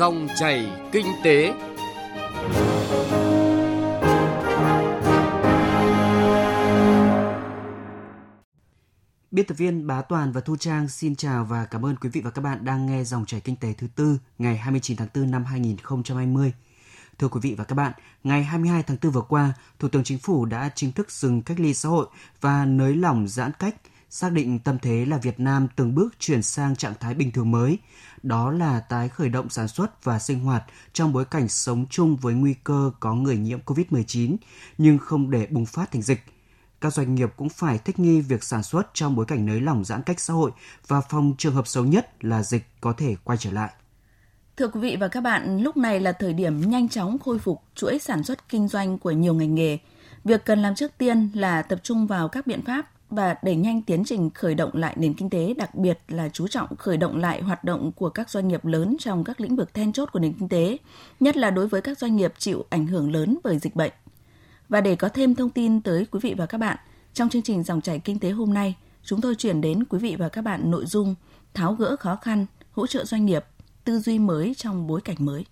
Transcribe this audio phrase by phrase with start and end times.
[0.00, 1.52] Dòng chảy kinh tế.
[9.30, 12.20] Biên tập viên Bá Toàn và Thu Trang xin chào và cảm ơn quý vị
[12.20, 15.30] và các bạn đang nghe dòng chảy kinh tế thứ tư ngày 29 tháng 4
[15.30, 16.52] năm 2020.
[17.18, 17.92] Thưa quý vị và các bạn,
[18.24, 21.60] ngày 22 tháng 4 vừa qua, Thủ tướng Chính phủ đã chính thức dừng cách
[21.60, 22.06] ly xã hội
[22.40, 23.74] và nới lỏng giãn cách,
[24.10, 27.50] xác định tâm thế là Việt Nam từng bước chuyển sang trạng thái bình thường
[27.50, 27.78] mới.
[28.22, 32.16] Đó là tái khởi động sản xuất và sinh hoạt trong bối cảnh sống chung
[32.16, 34.36] với nguy cơ có người nhiễm COVID-19,
[34.78, 36.20] nhưng không để bùng phát thành dịch–
[36.80, 39.84] các doanh nghiệp cũng phải thích nghi việc sản xuất trong bối cảnh nới lỏng
[39.84, 40.50] giãn cách xã hội
[40.86, 43.70] và phòng trường hợp xấu nhất là dịch có thể quay trở lại.
[44.56, 47.62] Thưa quý vị và các bạn, lúc này là thời điểm nhanh chóng khôi phục
[47.74, 49.78] chuỗi sản xuất kinh doanh của nhiều ngành nghề.
[50.24, 53.82] Việc cần làm trước tiên là tập trung vào các biện pháp và đẩy nhanh
[53.82, 57.16] tiến trình khởi động lại nền kinh tế, đặc biệt là chú trọng khởi động
[57.16, 60.18] lại hoạt động của các doanh nghiệp lớn trong các lĩnh vực then chốt của
[60.18, 60.76] nền kinh tế,
[61.20, 63.92] nhất là đối với các doanh nghiệp chịu ảnh hưởng lớn bởi dịch bệnh.
[64.68, 66.76] Và để có thêm thông tin tới quý vị và các bạn,
[67.14, 70.16] trong chương trình Dòng chảy Kinh tế hôm nay, chúng tôi chuyển đến quý vị
[70.16, 71.14] và các bạn nội dung
[71.54, 73.44] tháo gỡ khó khăn, hỗ trợ doanh nghiệp,
[73.84, 75.44] tư duy mới trong bối cảnh mới.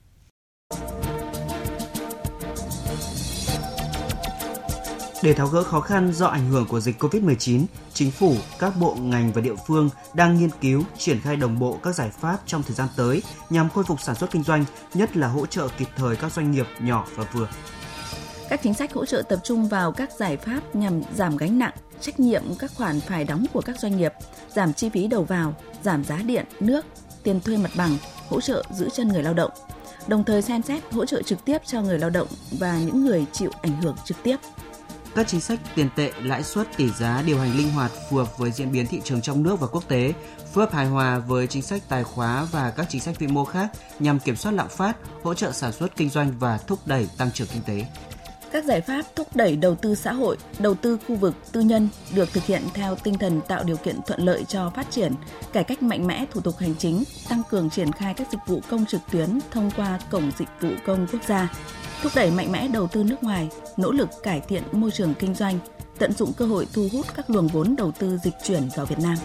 [5.23, 8.95] Để tháo gỡ khó khăn do ảnh hưởng của dịch COVID-19, chính phủ, các bộ
[8.95, 12.63] ngành và địa phương đang nghiên cứu triển khai đồng bộ các giải pháp trong
[12.63, 15.89] thời gian tới nhằm khôi phục sản xuất kinh doanh, nhất là hỗ trợ kịp
[15.97, 17.49] thời các doanh nghiệp nhỏ và vừa.
[18.49, 21.75] Các chính sách hỗ trợ tập trung vào các giải pháp nhằm giảm gánh nặng,
[22.01, 24.13] trách nhiệm các khoản phải đóng của các doanh nghiệp,
[24.55, 26.87] giảm chi phí đầu vào, giảm giá điện, nước,
[27.23, 27.97] tiền thuê mặt bằng,
[28.29, 29.51] hỗ trợ giữ chân người lao động.
[30.07, 33.27] Đồng thời xem xét hỗ trợ trực tiếp cho người lao động và những người
[33.33, 34.37] chịu ảnh hưởng trực tiếp.
[35.19, 38.39] Các chính sách tiền tệ, lãi suất, tỷ giá điều hành linh hoạt phù hợp
[38.39, 40.13] với diễn biến thị trường trong nước và quốc tế,
[40.53, 43.45] phù hợp hài hòa với chính sách tài khóa và các chính sách vĩ mô
[43.45, 47.09] khác nhằm kiểm soát lạm phát, hỗ trợ sản xuất kinh doanh và thúc đẩy
[47.19, 47.87] tăng trưởng kinh tế.
[48.53, 51.89] Các giải pháp thúc đẩy đầu tư xã hội, đầu tư khu vực tư nhân
[52.15, 55.13] được thực hiện theo tinh thần tạo điều kiện thuận lợi cho phát triển,
[55.53, 58.61] cải cách mạnh mẽ thủ tục hành chính, tăng cường triển khai các dịch vụ
[58.71, 61.53] công trực tuyến thông qua cổng dịch vụ công quốc gia,
[62.03, 65.35] thúc đẩy mạnh mẽ đầu tư nước ngoài, nỗ lực cải thiện môi trường kinh
[65.35, 65.59] doanh,
[65.99, 68.99] tận dụng cơ hội thu hút các luồng vốn đầu tư dịch chuyển vào Việt
[68.99, 69.17] Nam.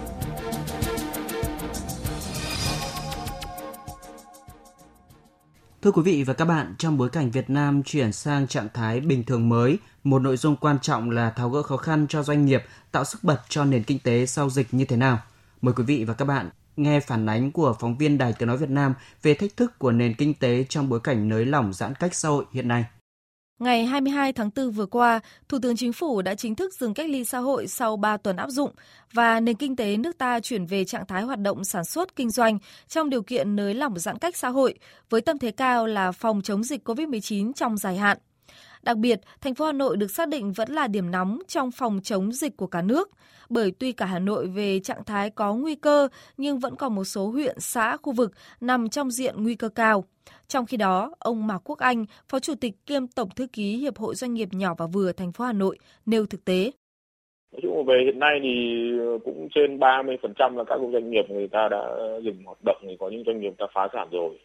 [5.84, 9.00] Thưa quý vị và các bạn, trong bối cảnh Việt Nam chuyển sang trạng thái
[9.00, 12.46] bình thường mới, một nội dung quan trọng là tháo gỡ khó khăn cho doanh
[12.46, 15.20] nghiệp, tạo sức bật cho nền kinh tế sau dịch như thế nào.
[15.62, 18.58] Mời quý vị và các bạn nghe phản ánh của phóng viên Đài Tiếng Nói
[18.58, 21.96] Việt Nam về thách thức của nền kinh tế trong bối cảnh nới lỏng giãn
[21.96, 22.86] cách xã hội hiện nay.
[23.63, 25.19] Ngày 22 tháng 4 vừa qua,
[25.50, 28.35] Thủ tướng Chính phủ đã chính thức dừng cách ly xã hội sau 3 tuần
[28.35, 28.72] áp dụng
[29.13, 32.29] và nền kinh tế nước ta chuyển về trạng thái hoạt động sản xuất kinh
[32.29, 32.57] doanh
[32.88, 34.73] trong điều kiện nới lỏng giãn cách xã hội
[35.09, 38.18] với tâm thế cao là phòng chống dịch COVID-19 trong dài hạn.
[38.84, 42.00] Đặc biệt, thành phố Hà Nội được xác định vẫn là điểm nóng trong phòng
[42.04, 43.10] chống dịch của cả nước,
[43.50, 46.08] bởi tuy cả Hà Nội về trạng thái có nguy cơ
[46.38, 50.04] nhưng vẫn còn một số huyện, xã, khu vực nằm trong diện nguy cơ cao.
[50.48, 53.98] Trong khi đó, ông Mạc Quốc Anh, Phó Chủ tịch kiêm Tổng thư ký Hiệp
[53.98, 56.72] hội Doanh nghiệp nhỏ và vừa thành phố Hà Nội nêu thực tế.
[57.52, 58.50] Nói chung về hiện nay thì
[59.26, 61.84] cũng trên 30% là các doanh nghiệp người ta đã
[62.26, 64.40] dừng hoạt động thì có những doanh nghiệp ta phá sản rồi.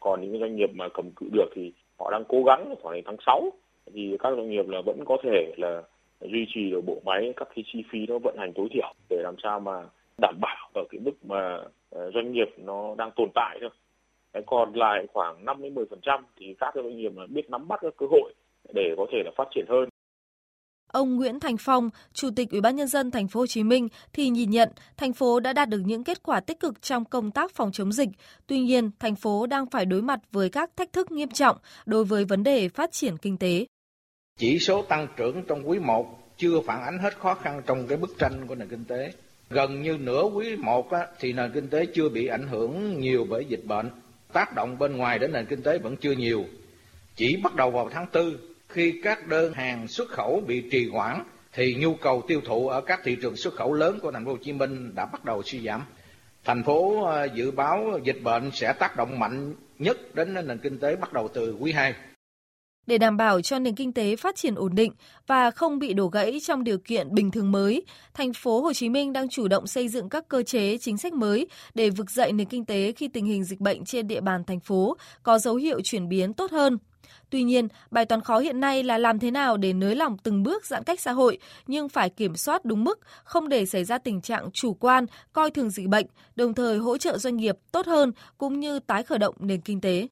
[0.00, 3.04] Còn những doanh nghiệp mà cầm cự được thì họ đang cố gắng khoảng đến
[3.06, 3.50] tháng 6
[3.94, 5.82] thì các doanh nghiệp là vẫn có thể là
[6.20, 9.16] duy trì được bộ máy, các cái chi phí nó vận hành tối thiểu để
[9.22, 9.82] làm sao mà
[10.20, 11.58] đảm bảo ở cái mức mà
[11.90, 13.70] ờ, doanh nghiệp nó đang tồn tại thôi.
[14.46, 18.06] Còn lại khoảng 50 10% thì các doanh nghiệp là biết nắm bắt các cơ
[18.10, 18.32] hội
[18.74, 19.88] để có thể là phát triển hơn.
[20.92, 23.88] Ông Nguyễn Thành Phong, Chủ tịch Ủy ban nhân dân thành phố Hồ Chí Minh
[24.12, 27.30] thì nhìn nhận thành phố đã đạt được những kết quả tích cực trong công
[27.30, 28.08] tác phòng chống dịch.
[28.46, 32.04] Tuy nhiên, thành phố đang phải đối mặt với các thách thức nghiêm trọng đối
[32.04, 33.66] với vấn đề phát triển kinh tế.
[34.38, 37.98] Chỉ số tăng trưởng trong quý 1 chưa phản ánh hết khó khăn trong cái
[37.98, 39.12] bức tranh của nền kinh tế.
[39.50, 43.26] Gần như nửa quý 1 á, thì nền kinh tế chưa bị ảnh hưởng nhiều
[43.30, 43.90] bởi dịch bệnh.
[44.32, 46.44] Tác động bên ngoài đến nền kinh tế vẫn chưa nhiều.
[47.16, 51.24] Chỉ bắt đầu vào tháng 4 khi các đơn hàng xuất khẩu bị trì hoãn
[51.52, 54.30] thì nhu cầu tiêu thụ ở các thị trường xuất khẩu lớn của thành phố
[54.30, 55.82] Hồ Chí Minh đã bắt đầu suy giảm.
[56.44, 60.78] Thành phố ờ, dự báo dịch bệnh sẽ tác động mạnh nhất đến nền kinh
[60.78, 61.94] tế bắt đầu từ quý 2.
[62.86, 64.92] Để đảm bảo cho nền kinh tế phát triển ổn định
[65.26, 67.82] và không bị đổ gãy trong điều kiện bình thường mới,
[68.14, 71.12] thành phố Hồ Chí Minh đang chủ động xây dựng các cơ chế chính sách
[71.12, 74.44] mới để vực dậy nền kinh tế khi tình hình dịch bệnh trên địa bàn
[74.44, 76.78] thành phố có dấu hiệu chuyển biến tốt hơn.
[77.30, 80.42] Tuy nhiên, bài toán khó hiện nay là làm thế nào để nới lỏng từng
[80.42, 83.98] bước giãn cách xã hội nhưng phải kiểm soát đúng mức, không để xảy ra
[83.98, 86.06] tình trạng chủ quan, coi thường dịch bệnh,
[86.36, 89.80] đồng thời hỗ trợ doanh nghiệp tốt hơn cũng như tái khởi động nền kinh
[89.80, 90.08] tế.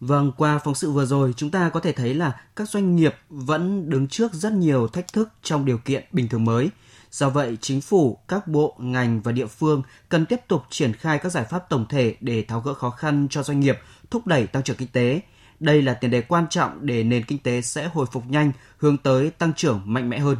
[0.00, 3.14] Vâng, qua phóng sự vừa rồi, chúng ta có thể thấy là các doanh nghiệp
[3.28, 6.70] vẫn đứng trước rất nhiều thách thức trong điều kiện bình thường mới.
[7.10, 11.18] Do vậy, chính phủ, các bộ, ngành và địa phương cần tiếp tục triển khai
[11.18, 13.78] các giải pháp tổng thể để tháo gỡ khó khăn cho doanh nghiệp,
[14.10, 15.20] thúc đẩy tăng trưởng kinh tế.
[15.60, 18.96] Đây là tiền đề quan trọng để nền kinh tế sẽ hồi phục nhanh, hướng
[18.96, 20.36] tới tăng trưởng mạnh mẽ hơn.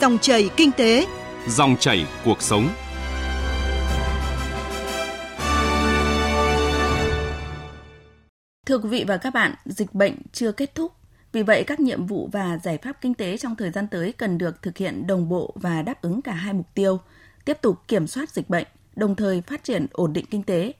[0.00, 1.06] Dòng chảy kinh tế,
[1.48, 2.68] Dòng chảy cuộc sống.
[8.66, 10.92] Thưa quý vị và các bạn, dịch bệnh chưa kết thúc.
[11.32, 14.38] Vì vậy, các nhiệm vụ và giải pháp kinh tế trong thời gian tới cần
[14.38, 17.00] được thực hiện đồng bộ và đáp ứng cả hai mục tiêu,
[17.44, 20.72] tiếp tục kiểm soát dịch bệnh, đồng thời phát triển ổn định kinh tế.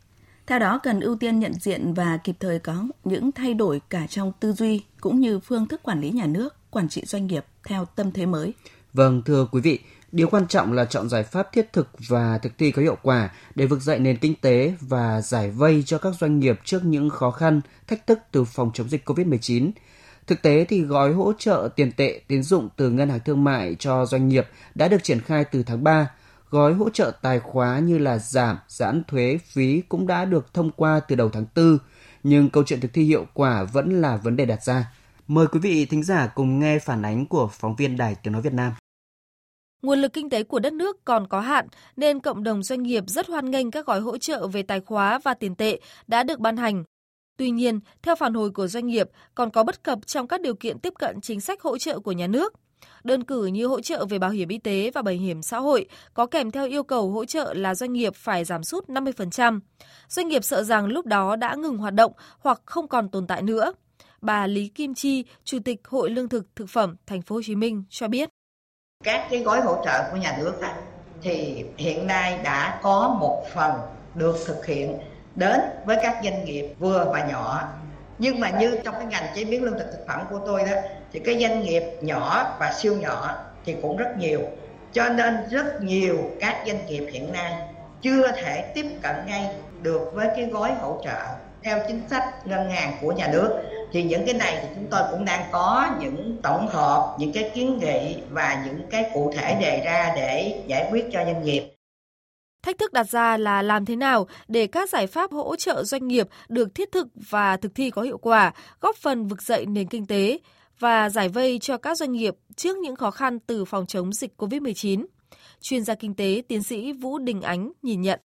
[0.46, 4.06] Theo đó, cần ưu tiên nhận diện và kịp thời có những thay đổi cả
[4.06, 7.44] trong tư duy cũng như phương thức quản lý nhà nước, quản trị doanh nghiệp
[7.66, 8.52] theo tâm thế mới.
[8.92, 9.78] Vâng, thưa quý vị,
[10.12, 13.30] điều quan trọng là chọn giải pháp thiết thực và thực thi có hiệu quả
[13.54, 17.10] để vực dậy nền kinh tế và giải vây cho các doanh nghiệp trước những
[17.10, 19.70] khó khăn, thách thức từ phòng chống dịch COVID-19.
[20.26, 23.76] Thực tế thì gói hỗ trợ tiền tệ tín dụng từ ngân hàng thương mại
[23.78, 26.10] cho doanh nghiệp đã được triển khai từ tháng 3.
[26.54, 30.70] Gói hỗ trợ tài khóa như là giảm, giãn thuế, phí cũng đã được thông
[30.70, 31.78] qua từ đầu tháng 4,
[32.22, 34.92] nhưng câu chuyện thực thi hiệu quả vẫn là vấn đề đặt ra.
[35.26, 38.42] Mời quý vị thính giả cùng nghe phản ánh của phóng viên Đài Tiếng Nói
[38.42, 38.72] Việt Nam.
[39.82, 41.66] Nguồn lực kinh tế của đất nước còn có hạn
[41.96, 45.18] nên cộng đồng doanh nghiệp rất hoan nghênh các gói hỗ trợ về tài khóa
[45.18, 46.84] và tiền tệ đã được ban hành.
[47.36, 50.54] Tuy nhiên, theo phản hồi của doanh nghiệp, còn có bất cập trong các điều
[50.54, 52.54] kiện tiếp cận chính sách hỗ trợ của nhà nước.
[53.04, 55.86] Đơn cử như hỗ trợ về bảo hiểm y tế và bảo hiểm xã hội
[56.14, 59.60] có kèm theo yêu cầu hỗ trợ là doanh nghiệp phải giảm sút 50%.
[60.08, 63.42] Doanh nghiệp sợ rằng lúc đó đã ngừng hoạt động hoặc không còn tồn tại
[63.42, 63.72] nữa.
[64.20, 67.54] Bà Lý Kim Chi, Chủ tịch Hội Lương thực Thực phẩm Thành phố Hồ Chí
[67.54, 68.28] Minh cho biết
[69.04, 70.54] các cái gói hỗ trợ của nhà nước
[71.22, 73.72] thì hiện nay đã có một phần
[74.14, 74.98] được thực hiện
[75.34, 77.68] đến với các doanh nghiệp vừa và nhỏ
[78.18, 80.76] nhưng mà như trong cái ngành chế biến lương thực thực phẩm của tôi đó
[81.14, 84.40] thì cái doanh nghiệp nhỏ và siêu nhỏ thì cũng rất nhiều.
[84.92, 87.52] Cho nên rất nhiều các doanh nghiệp hiện nay
[88.02, 91.22] chưa thể tiếp cận ngay được với cái gói hỗ trợ
[91.62, 93.62] theo chính sách ngân hàng của nhà nước.
[93.92, 97.50] Thì những cái này thì chúng tôi cũng đang có những tổng hợp những cái
[97.54, 101.74] kiến nghị và những cái cụ thể đề ra để giải quyết cho doanh nghiệp.
[102.62, 106.08] Thách thức đặt ra là làm thế nào để các giải pháp hỗ trợ doanh
[106.08, 109.88] nghiệp được thiết thực và thực thi có hiệu quả, góp phần vực dậy nền
[109.88, 110.38] kinh tế?
[110.78, 114.32] Và giải vây cho các doanh nghiệp trước những khó khăn từ phòng chống dịch
[114.36, 115.04] COVID-19.
[115.60, 118.20] Chuyên gia kinh tế tiến sĩ Vũ Đình Ánh nhìn nhận.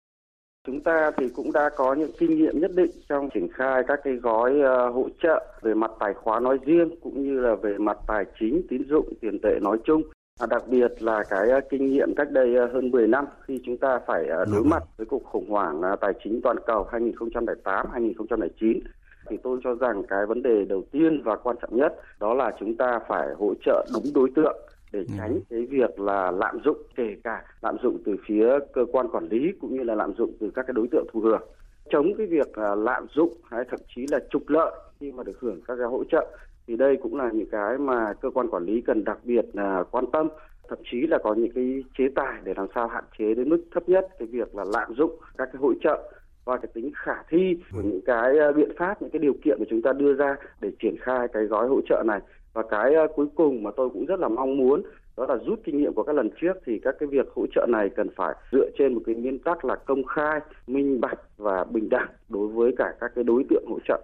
[0.67, 4.01] Chúng ta thì cũng đã có những kinh nghiệm nhất định trong triển khai các
[4.05, 7.79] cái gói uh, hỗ trợ về mặt tài khoá nói riêng cũng như là về
[7.79, 10.03] mặt tài chính, tín dụng, tiền tệ nói chung.
[10.41, 13.61] À, đặc biệt là cái uh, kinh nghiệm cách đây uh, hơn 10 năm khi
[13.65, 18.81] chúng ta phải đối mặt với cuộc khủng hoảng tài chính toàn cầu 2008-2009
[19.29, 22.53] thì tôi cho rằng cái vấn đề đầu tiên và quan trọng nhất đó là
[22.61, 24.57] chúng ta phải hỗ trợ đúng đối tượng
[24.93, 25.07] để ừ.
[25.19, 29.29] tránh cái việc là lạm dụng kể cả lạm dụng từ phía cơ quan quản
[29.29, 31.43] lý cũng như là lạm dụng từ các cái đối tượng thụ hưởng.
[31.91, 35.41] Chống cái việc à, lạm dụng hay thậm chí là trục lợi khi mà được
[35.41, 36.27] hưởng các cái hỗ trợ
[36.67, 39.85] thì đây cũng là những cái mà cơ quan quản lý cần đặc biệt là
[39.91, 40.29] quan tâm.
[40.69, 43.65] Thậm chí là có những cái chế tài để làm sao hạn chế đến mức
[43.75, 46.13] thấp nhất cái việc là lạm dụng các cái hỗ trợ
[46.49, 49.57] và cái tính khả thi của những cái à, biện pháp những cái điều kiện
[49.61, 52.21] mà chúng ta đưa ra để triển khai cái gói hỗ trợ này
[52.53, 54.83] và cái ờ, cuối cùng mà tôi cũng rất là mong muốn
[55.17, 57.67] đó là rút kinh nghiệm của các lần trước thì các cái việc hỗ trợ
[57.69, 61.65] này cần phải dựa trên một cái nguyên tắc là công khai, minh bạch và
[61.65, 64.03] bình đẳng đối với cả các cái đối tượng hỗ trợ.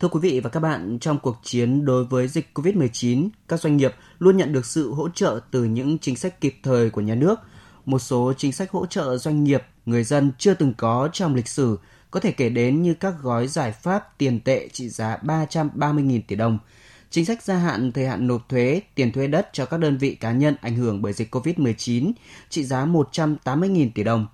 [0.00, 3.76] Thưa quý vị và các bạn, trong cuộc chiến đối với dịch COVID-19, các doanh
[3.76, 7.14] nghiệp luôn nhận được sự hỗ trợ từ những chính sách kịp thời của nhà
[7.14, 7.34] nước.
[7.84, 11.48] Một số chính sách hỗ trợ doanh nghiệp, người dân chưa từng có trong lịch
[11.48, 11.78] sử
[12.10, 16.36] có thể kể đến như các gói giải pháp tiền tệ trị giá 330.000 tỷ
[16.36, 16.58] đồng,
[17.10, 20.14] chính sách gia hạn thời hạn nộp thuế, tiền thuê đất cho các đơn vị
[20.14, 22.12] cá nhân ảnh hưởng bởi dịch COVID-19
[22.48, 24.26] trị giá 180.000 tỷ đồng.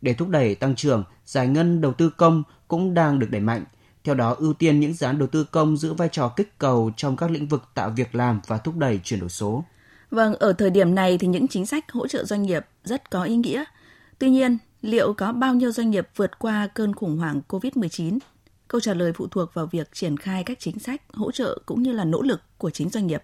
[0.00, 3.64] Để thúc đẩy tăng trưởng, giải ngân đầu tư công cũng đang được đẩy mạnh.
[4.04, 6.90] Theo đó, ưu tiên những dự án đầu tư công giữ vai trò kích cầu
[6.96, 9.64] trong các lĩnh vực tạo việc làm và thúc đẩy chuyển đổi số.
[10.10, 13.22] Vâng, ở thời điểm này thì những chính sách hỗ trợ doanh nghiệp rất có
[13.22, 13.64] ý nghĩa.
[14.18, 18.18] Tuy nhiên, liệu có bao nhiêu doanh nghiệp vượt qua cơn khủng hoảng COVID-19
[18.68, 21.82] Câu trả lời phụ thuộc vào việc triển khai các chính sách, hỗ trợ cũng
[21.82, 23.22] như là nỗ lực của chính doanh nghiệp.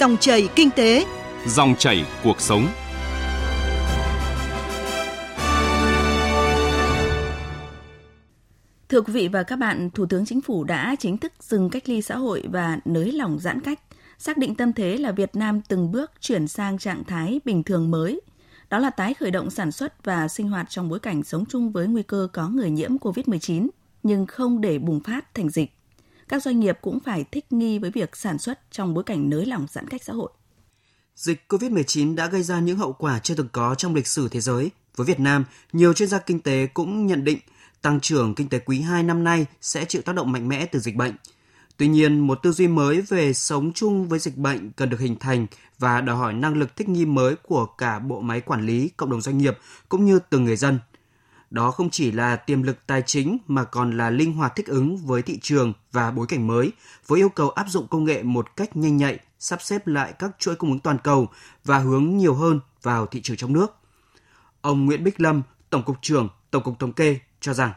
[0.00, 1.04] Dòng chảy kinh tế,
[1.46, 2.68] Dòng chảy cuộc sống.
[8.88, 11.88] Thưa quý vị và các bạn, Thủ tướng Chính phủ đã chính thức dừng cách
[11.88, 13.80] ly xã hội và nới lỏng giãn cách,
[14.18, 17.90] xác định tâm thế là Việt Nam từng bước chuyển sang trạng thái bình thường
[17.90, 18.20] mới.
[18.70, 21.72] Đó là tái khởi động sản xuất và sinh hoạt trong bối cảnh sống chung
[21.72, 23.68] với nguy cơ có người nhiễm COVID-19,
[24.02, 25.70] nhưng không để bùng phát thành dịch.
[26.28, 29.46] Các doanh nghiệp cũng phải thích nghi với việc sản xuất trong bối cảnh nới
[29.46, 30.30] lỏng giãn cách xã hội.
[31.14, 34.40] Dịch COVID-19 đã gây ra những hậu quả chưa từng có trong lịch sử thế
[34.40, 34.70] giới.
[34.96, 37.38] Với Việt Nam, nhiều chuyên gia kinh tế cũng nhận định
[37.82, 40.78] tăng trưởng kinh tế quý 2 năm nay sẽ chịu tác động mạnh mẽ từ
[40.78, 41.14] dịch bệnh.
[41.78, 45.16] Tuy nhiên, một tư duy mới về sống chung với dịch bệnh cần được hình
[45.18, 45.46] thành
[45.78, 49.10] và đòi hỏi năng lực thích nghi mới của cả bộ máy quản lý, cộng
[49.10, 49.58] đồng doanh nghiệp
[49.88, 50.78] cũng như từng người dân.
[51.50, 54.96] Đó không chỉ là tiềm lực tài chính mà còn là linh hoạt thích ứng
[54.96, 56.72] với thị trường và bối cảnh mới,
[57.06, 60.30] với yêu cầu áp dụng công nghệ một cách nhanh nhạy, sắp xếp lại các
[60.38, 61.28] chuỗi cung ứng toàn cầu
[61.64, 63.76] và hướng nhiều hơn vào thị trường trong nước.
[64.60, 67.72] Ông Nguyễn Bích Lâm, Tổng cục trưởng Tổng cục Thống kê cho rằng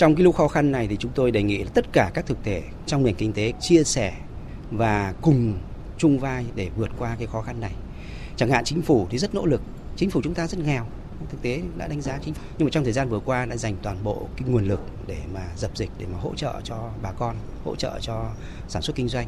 [0.00, 2.38] trong cái lúc khó khăn này thì chúng tôi đề nghị tất cả các thực
[2.44, 4.12] thể trong nền kinh tế chia sẻ
[4.70, 5.58] và cùng
[5.98, 7.72] chung vai để vượt qua cái khó khăn này.
[8.36, 9.62] Chẳng hạn chính phủ thì rất nỗ lực,
[9.96, 10.86] chính phủ chúng ta rất nghèo,
[11.30, 12.42] thực tế đã đánh giá chính phủ.
[12.58, 15.18] Nhưng mà trong thời gian vừa qua đã dành toàn bộ cái nguồn lực để
[15.34, 18.30] mà dập dịch để mà hỗ trợ cho bà con hỗ trợ cho
[18.68, 19.26] sản xuất kinh doanh.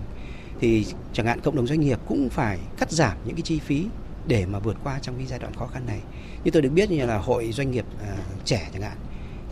[0.61, 3.87] Thì chẳng hạn cộng đồng doanh nghiệp cũng phải cắt giảm những cái chi phí
[4.27, 6.01] để mà vượt qua trong cái giai đoạn khó khăn này.
[6.45, 8.97] Như tôi được biết như là hội doanh nghiệp à, trẻ chẳng hạn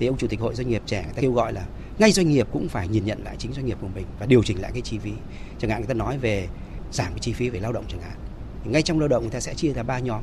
[0.01, 1.67] thì ông chủ tịch hội doanh nghiệp trẻ người ta kêu gọi là
[1.99, 4.43] ngay doanh nghiệp cũng phải nhìn nhận lại chính doanh nghiệp của mình và điều
[4.43, 5.13] chỉnh lại cái chi phí.
[5.59, 6.49] Chẳng hạn người ta nói về
[6.93, 8.19] giảm cái chi phí về lao động chẳng hạn.
[8.65, 10.23] Thì ngay trong lao động người ta sẽ chia ra ba nhóm.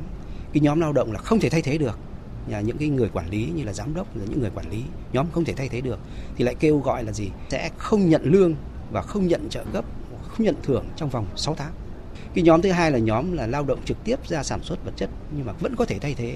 [0.53, 1.99] Cái nhóm lao động là không thể thay thế được.
[2.47, 4.83] Là những cái người quản lý như là giám đốc là những người quản lý,
[5.13, 5.99] nhóm không thể thay thế được.
[6.35, 7.29] Thì lại kêu gọi là gì?
[7.49, 8.55] Sẽ không nhận lương
[8.91, 9.85] và không nhận trợ cấp,
[10.27, 11.71] không nhận thưởng trong vòng 6 tháng.
[12.33, 14.93] Cái nhóm thứ hai là nhóm là lao động trực tiếp ra sản xuất vật
[14.95, 16.35] chất nhưng mà vẫn có thể thay thế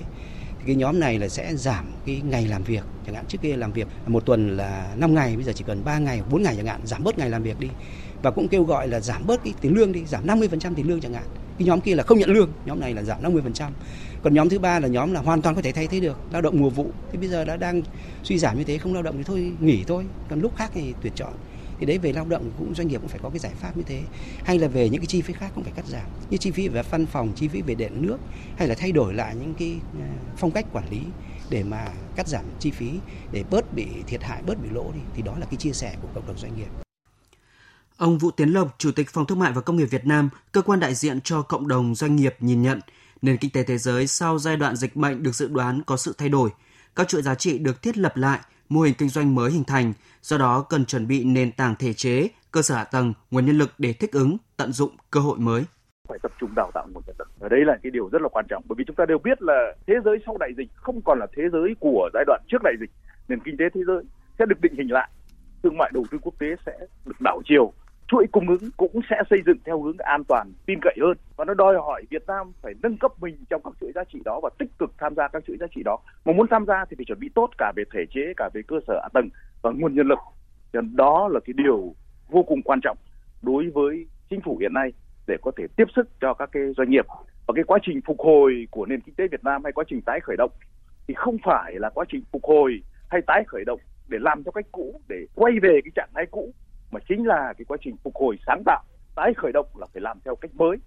[0.62, 3.26] thì cái nhóm này là sẽ giảm cái ngày làm việc, chẳng hạn.
[3.28, 6.22] Trước kia làm việc một tuần là 5 ngày, bây giờ chỉ cần 3 ngày
[6.30, 7.68] 4 ngày chẳng hạn, giảm bớt ngày làm việc đi.
[8.22, 11.02] Và cũng kêu gọi là giảm bớt cái tiền lương đi, giảm 50% tiền lương
[11.02, 11.24] chẳng hạn.
[11.58, 13.72] Cái nhóm kia là không nhận lương, nhóm này là giảm 50%
[14.24, 16.42] còn nhóm thứ ba là nhóm là hoàn toàn có thể thay thế được, lao
[16.42, 16.88] động mùa vụ.
[17.12, 17.82] Thì bây giờ đã đang
[18.24, 20.06] suy giảm như thế, không lao động thì thôi, nghỉ thôi.
[20.30, 21.34] Còn lúc khác thì tuyển chọn
[21.82, 23.84] thì đấy về lao động cũng doanh nghiệp cũng phải có cái giải pháp như
[23.84, 24.02] thế.
[24.46, 26.06] Hay là về những cái chi phí khác cũng phải cắt giảm.
[26.30, 28.18] Như chi phí về văn phòng chi phí về điện nước
[28.58, 30.08] hay là thay đổi lại những cái à,
[30.38, 31.02] phong cách quản lý
[31.50, 32.92] để mà cắt giảm chi phí
[33.32, 35.96] để bớt bị thiệt hại bớt bị lỗ đi thì đó là cái chia sẻ
[36.02, 36.68] của cộng đồng doanh nghiệp.
[37.98, 40.62] Ông Vũ Tiến Lộc, Chủ tịch Phòng Thương mại và Công nghiệp Việt Nam, cơ
[40.62, 42.80] quan đại diện cho cộng đồng doanh nghiệp nhìn nhận,
[43.22, 46.16] nền kinh tế thế giới sau giai đoạn dịch bệnh được dự đoán có sự
[46.18, 46.50] thay đổi.
[46.96, 48.40] Các chuỗi giá trị được thiết lập lại,
[48.72, 51.94] mô hình kinh doanh mới hình thành, do đó cần chuẩn bị nền tảng thể
[51.94, 55.38] chế, cơ sở hạ tầng, nguồn nhân lực để thích ứng, tận dụng cơ hội
[55.40, 55.64] mới
[56.12, 57.28] phải tập trung đào tạo nguồn nhân lực.
[57.40, 59.42] Ở đây là cái điều rất là quan trọng bởi vì chúng ta đều biết
[59.42, 62.58] là thế giới sau đại dịch không còn là thế giới của giai đoạn trước
[62.64, 62.92] đại dịch.
[63.28, 64.04] Nền kinh tế thế giới
[64.40, 65.10] sẽ được định hình lại.
[65.64, 66.72] Thương mại đầu tư quốc tế sẽ
[67.06, 67.74] được đảo chiều
[68.12, 71.46] chuỗi cung ứng cũng sẽ xây dựng theo hướng an toàn, tin cậy hơn và
[71.46, 74.40] nó đòi hỏi Việt Nam phải nâng cấp mình trong các chuỗi giá trị đó
[74.44, 75.98] và tích cực tham gia các chuỗi giá trị đó.
[76.26, 78.62] Mà muốn tham gia thì phải chuẩn bị tốt cả về thể chế, cả về
[78.68, 79.30] cơ sở hạ tầng
[79.62, 80.20] và nguồn nhân lực.
[80.74, 81.96] Cho đó là cái điều
[82.30, 82.98] vô cùng quan trọng
[83.42, 84.92] đối với chính phủ hiện nay
[85.28, 87.06] để có thể tiếp sức cho các cái doanh nghiệp
[87.48, 90.02] và cái quá trình phục hồi của nền kinh tế Việt Nam hay quá trình
[90.02, 90.52] tái khởi động
[91.08, 94.52] thì không phải là quá trình phục hồi hay tái khởi động để làm theo
[94.52, 96.54] cách cũ để quay về cái trạng thái cũ
[96.92, 98.84] mà chính là cái quá trình phục hồi sáng tạo
[99.16, 100.78] tái khởi động là phải làm theo cách mới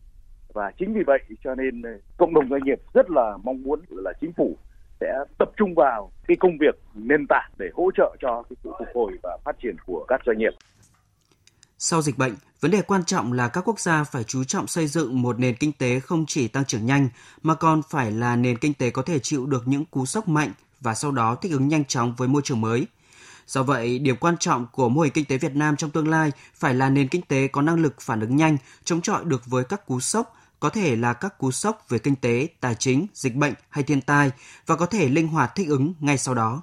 [0.54, 3.80] và chính vì vậy cho nên ờ, cộng đồng doanh nghiệp rất là mong muốn
[3.90, 4.56] là chính phủ
[5.00, 8.70] sẽ tập trung vào cái công việc nền tảng để hỗ trợ cho cái sự
[8.78, 10.52] phục hồi và phát triển của các doanh nghiệp.
[11.78, 14.86] Sau dịch bệnh, vấn đề quan trọng là các quốc gia phải chú trọng xây
[14.86, 17.08] dựng một nền kinh tế không chỉ tăng trưởng nhanh
[17.42, 20.50] mà còn phải là nền kinh tế có thể chịu được những cú sốc mạnh
[20.80, 22.86] và sau đó thích ứng nhanh chóng với môi trường mới–
[23.46, 26.32] Do vậy, điểm quan trọng của mô hình kinh tế Việt Nam trong tương lai
[26.54, 29.64] phải là nền kinh tế có năng lực phản ứng nhanh, chống chọi được với
[29.64, 33.34] các cú sốc, có thể là các cú sốc về kinh tế, tài chính, dịch
[33.34, 34.30] bệnh hay thiên tai
[34.66, 36.62] và có thể linh hoạt thích ứng ngay sau đó.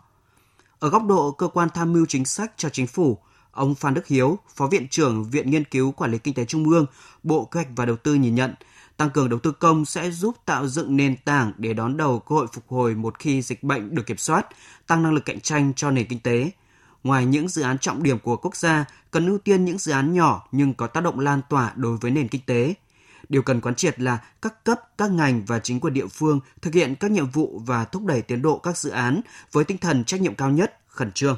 [0.80, 3.18] Ở góc độ cơ quan tham mưu chính sách cho chính phủ,
[3.52, 6.70] ông Phan Đức Hiếu, Phó Viện trưởng Viện Nghiên cứu Quản lý Kinh tế Trung
[6.70, 6.86] ương,
[7.24, 8.54] Bộ Kế hoạch và Đầu tư nhìn nhận,
[8.98, 12.36] tăng cường đầu tư công sẽ giúp tạo dựng nền tảng để đón đầu cơ
[12.36, 14.48] hội phục hồi một khi dịch bệnh được kiểm soát,
[14.88, 16.52] tăng năng lực cạnh tranh cho nền kinh tế,
[17.03, 20.13] ngoài những dự án trọng điểm của quốc gia, cần ưu tiên những dự án
[20.13, 22.74] nhỏ nhưng có tác động lan tỏa đối với nền kinh tế.
[23.29, 26.74] Điều cần quán triệt là các cấp, các ngành và chính quyền địa phương thực
[26.74, 30.03] hiện các nhiệm vụ và thúc đẩy tiến độ các dự án với tinh thần
[30.03, 31.38] trách nhiệm cao nhất, khẩn trương.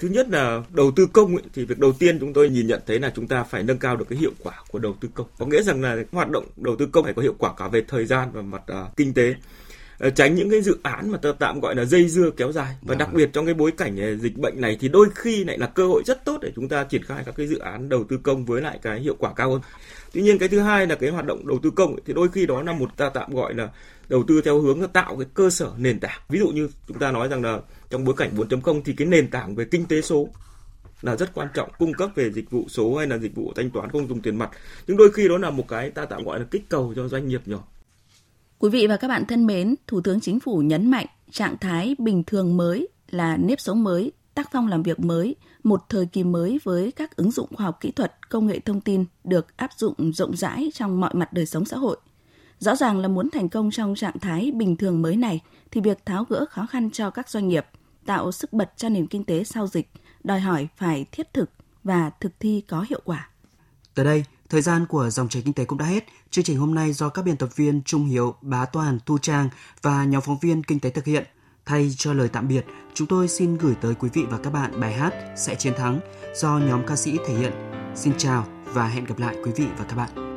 [0.00, 2.82] Thứ nhất là đầu tư công ấy, thì việc đầu tiên chúng tôi nhìn nhận
[2.86, 5.26] thấy là chúng ta phải nâng cao được cái hiệu quả của đầu tư công.
[5.38, 7.84] Có nghĩa rằng là hoạt động đầu tư công phải có hiệu quả cả về
[7.88, 9.34] thời gian và mặt uh, kinh tế
[10.14, 12.94] tránh những cái dự án mà ta tạm gọi là dây dưa kéo dài và
[12.94, 15.66] đặc biệt trong cái bối cảnh ờ, dịch bệnh này thì đôi khi lại là
[15.66, 18.18] cơ hội rất tốt để chúng ta triển khai các cái dự án đầu tư
[18.22, 19.60] công với lại cái hiệu quả cao hơn.
[20.12, 22.28] Tuy nhiên cái thứ hai là cái hoạt động đầu tư công ấy, thì đôi
[22.28, 23.68] khi đó là một ta tạm gọi là
[24.08, 26.20] đầu tư theo hướng là tạo cái cơ sở nền tảng.
[26.28, 27.60] Ví dụ như chúng ta nói rằng là
[27.90, 30.28] trong bối cảnh 4.0 thì cái nền tảng về kinh tế số
[31.02, 33.70] là rất quan trọng cung cấp về dịch vụ số hay là dịch vụ thanh
[33.70, 34.50] toán không dùng tiền mặt
[34.86, 37.28] nhưng đôi khi đó là một cái ta tạm gọi là kích cầu cho doanh
[37.28, 37.64] nghiệp nhỏ
[38.58, 41.96] Quý vị và các bạn thân mến, Thủ tướng Chính phủ nhấn mạnh trạng thái
[41.98, 46.24] bình thường mới là nếp sống mới, tác phong làm việc mới, một thời kỳ
[46.24, 49.70] mới với các ứng dụng khoa học kỹ thuật, công nghệ thông tin được áp
[49.76, 51.96] dụng rộng rãi trong mọi mặt đời sống xã hội.
[52.58, 56.06] Rõ ràng là muốn thành công trong trạng thái bình thường mới này thì việc
[56.06, 57.66] tháo gỡ khó khăn cho các doanh nghiệp,
[58.06, 59.90] tạo sức bật cho nền kinh tế sau dịch
[60.24, 61.50] đòi hỏi phải thiết thực
[61.84, 63.30] và thực thi có hiệu quả.
[63.94, 66.04] Tới đây, thời gian của dòng chảy kinh tế cũng đã hết.
[66.30, 69.48] Chương trình hôm nay do các biên tập viên Trung Hiếu, Bá Toàn, Thu Trang
[69.82, 71.26] và nhóm phóng viên kinh tế thực hiện.
[71.66, 74.80] Thay cho lời tạm biệt, chúng tôi xin gửi tới quý vị và các bạn
[74.80, 76.00] bài hát Sẽ Chiến Thắng
[76.34, 77.52] do nhóm ca sĩ thể hiện.
[77.94, 80.35] Xin chào và hẹn gặp lại quý vị và các bạn.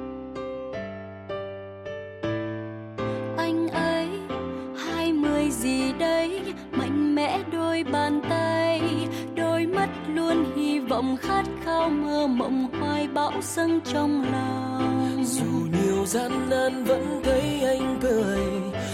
[13.42, 15.24] Dâng trong lòng.
[15.26, 18.40] Dù nhiều gian nan vẫn thấy anh cười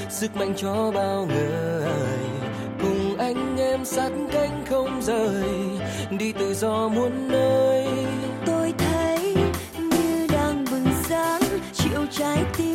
[0.10, 1.88] sức mạnh cho bao người.
[2.82, 5.44] Cùng anh em sát cánh không rời
[6.20, 7.88] đi tự do muôn nơi.
[8.46, 9.36] Tôi thấy
[9.78, 11.42] như đang bừng sáng
[11.74, 12.75] chịu trái tim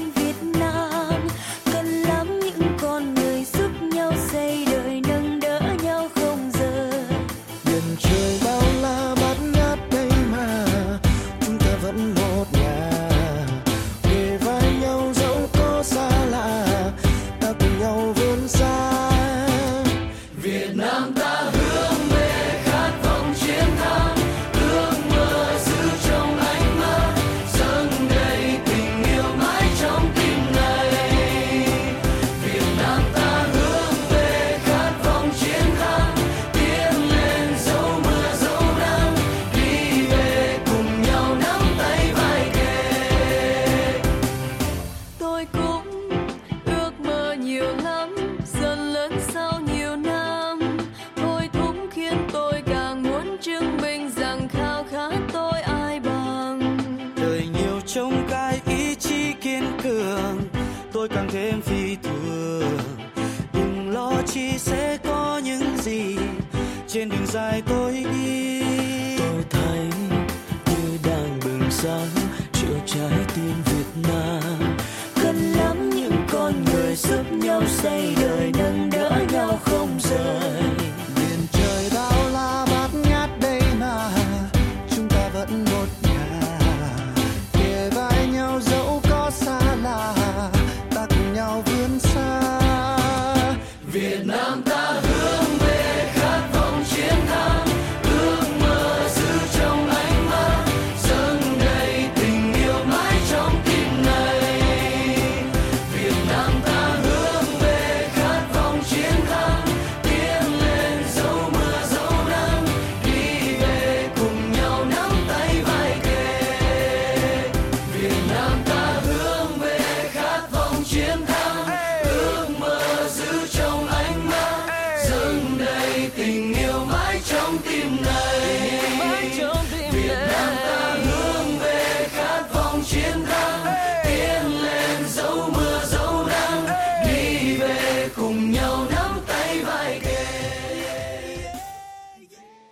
[72.94, 74.76] trái tim Việt Nam.
[75.22, 78.14] Gần lắm những con người giúp nhau xây